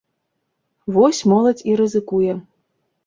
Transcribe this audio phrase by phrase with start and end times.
[0.95, 2.31] Вось моладзь і рызыкуе.